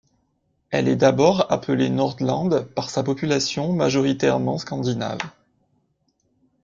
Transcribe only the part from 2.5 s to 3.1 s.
par sa